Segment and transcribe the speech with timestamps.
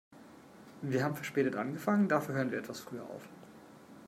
[0.81, 3.21] Wir haben verspätet angefangen, dafür hören wir etwas früher auf.